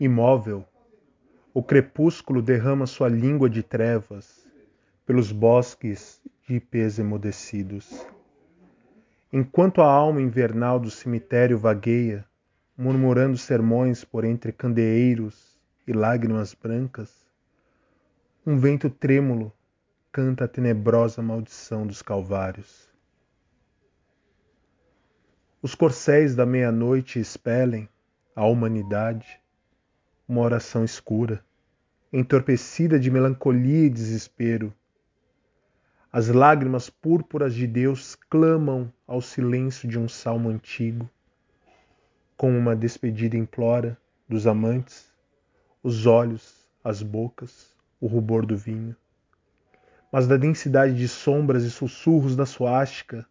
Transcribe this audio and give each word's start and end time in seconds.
Imóvel, 0.00 0.66
o 1.52 1.62
crepúsculo 1.62 2.42
derrama 2.42 2.84
sua 2.84 3.08
língua 3.08 3.48
de 3.48 3.62
trevas 3.62 4.44
pelos 5.06 5.30
bosques 5.30 6.20
de 6.42 6.56
ipês 6.56 6.98
emudecidos. 6.98 8.04
Enquanto 9.32 9.80
a 9.80 9.86
alma 9.86 10.20
invernal 10.20 10.80
do 10.80 10.90
cemitério 10.90 11.56
vagueia, 11.56 12.24
murmurando 12.76 13.38
sermões 13.38 14.04
por 14.04 14.24
entre 14.24 14.50
candeeiros 14.50 15.60
e 15.86 15.92
lágrimas 15.92 16.54
brancas, 16.54 17.24
um 18.44 18.58
vento 18.58 18.90
trêmulo 18.90 19.52
canta 20.10 20.46
a 20.46 20.48
tenebrosa 20.48 21.22
maldição 21.22 21.86
dos 21.86 22.02
calvários. 22.02 22.88
Os 25.62 25.72
corcéis 25.76 26.34
da 26.34 26.44
meia-noite 26.44 27.20
expelem 27.20 27.88
à 28.34 28.44
humanidade 28.44 29.43
uma 30.26 30.40
oração 30.40 30.84
escura, 30.84 31.44
entorpecida 32.12 32.98
de 32.98 33.10
melancolia 33.10 33.86
e 33.86 33.90
desespero. 33.90 34.72
As 36.10 36.28
lágrimas 36.28 36.88
púrpuras 36.88 37.54
de 37.54 37.66
Deus 37.66 38.14
clamam 38.14 38.92
ao 39.06 39.20
silêncio 39.20 39.88
de 39.88 39.98
um 39.98 40.08
salmo 40.08 40.48
antigo, 40.48 41.10
como 42.36 42.56
uma 42.56 42.74
despedida 42.74 43.36
implora 43.36 43.98
dos 44.28 44.46
amantes, 44.46 45.12
os 45.82 46.06
olhos, 46.06 46.66
as 46.82 47.02
bocas, 47.02 47.74
o 48.00 48.06
rubor 48.06 48.46
do 48.46 48.56
vinho. 48.56 48.96
Mas 50.10 50.26
da 50.26 50.36
densidade 50.36 50.96
de 50.96 51.08
sombras 51.08 51.64
e 51.64 51.70
sussurros 51.70 52.34
da 52.34 52.46
suástica 52.46 53.26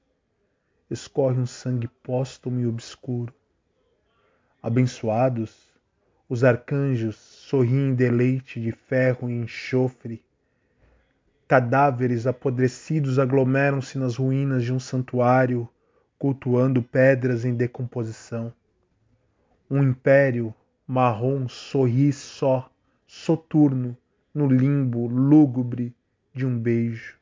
escorre 0.91 1.39
um 1.39 1.45
sangue 1.45 1.88
póstumo 1.88 2.59
e 2.59 2.67
obscuro. 2.67 3.33
Abençoados, 4.61 5.72
os 6.29 6.43
arcanjos 6.43 7.15
sorriem 7.15 7.89
em 7.89 7.95
deleite 7.95 8.61
de 8.61 8.71
ferro 8.71 9.29
e 9.29 9.33
enxofre. 9.33 10.23
Cadáveres 11.47 12.25
apodrecidos 12.25 13.19
aglomeram-se 13.19 13.97
nas 13.97 14.15
ruínas 14.15 14.63
de 14.63 14.73
um 14.73 14.80
santuário, 14.80 15.67
cultuando 16.17 16.81
pedras 16.81 17.43
em 17.43 17.53
decomposição. 17.53 18.53
Um 19.69 19.83
império 19.83 20.53
marrom 20.88 21.47
sorri 21.47 22.13
só, 22.13 22.71
soturno, 23.05 23.97
no 24.33 24.47
limbo 24.47 25.08
lúgubre 25.08 25.95
de 26.33 26.45
um 26.45 26.58
beijo. 26.58 27.19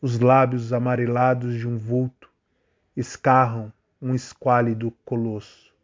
Os 0.00 0.18
lábios 0.18 0.72
amarelados 0.72 1.54
de 1.54 1.68
um 1.68 1.76
vulto 1.76 2.28
escarram 2.96 3.72
um 4.00 4.14
esquálido 4.14 4.90
colosso. 5.04 5.75